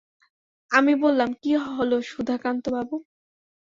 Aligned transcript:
আমি 0.71 0.93
বললাম, 1.03 1.29
কী 1.41 1.51
হল 1.67 1.91
সুধাকান্তবাবু? 2.11 2.95